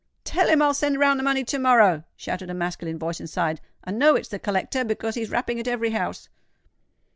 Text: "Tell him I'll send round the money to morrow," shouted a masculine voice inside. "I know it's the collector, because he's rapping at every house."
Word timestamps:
"Tell 0.23 0.47
him 0.49 0.63
I'll 0.63 0.73
send 0.73 0.97
round 0.97 1.19
the 1.19 1.23
money 1.23 1.43
to 1.43 1.59
morrow," 1.59 2.05
shouted 2.15 2.49
a 2.49 2.55
masculine 2.55 2.97
voice 2.97 3.19
inside. 3.19 3.61
"I 3.83 3.91
know 3.91 4.15
it's 4.15 4.29
the 4.29 4.39
collector, 4.39 4.83
because 4.83 5.13
he's 5.13 5.29
rapping 5.29 5.59
at 5.59 5.67
every 5.67 5.91
house." 5.91 6.27